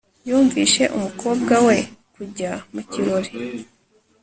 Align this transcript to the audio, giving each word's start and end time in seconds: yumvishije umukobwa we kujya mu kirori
yumvishije 0.27 0.83
umukobwa 0.97 1.55
we 1.67 1.77
kujya 2.15 2.51
mu 2.73 2.81
kirori 2.91 3.31